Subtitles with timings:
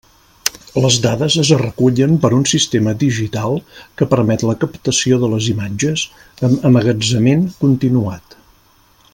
[0.83, 3.61] Les dades es recullen per un sistema digital
[4.01, 6.07] que permet la captació de les imatges,
[6.49, 8.39] amb emmagatzemament continuat.